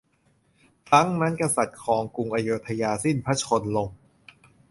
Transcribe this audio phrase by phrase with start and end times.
[0.87, 3.89] ครั้งนั้นกษัตริย์ครองกรุงอโยธยาสิ้นพระชนม์ลง